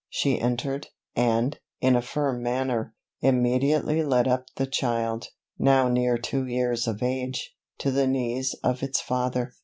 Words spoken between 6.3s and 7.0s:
years